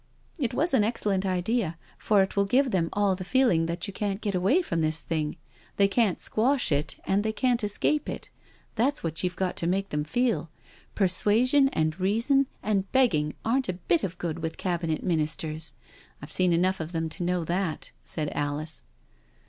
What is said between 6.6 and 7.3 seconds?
it and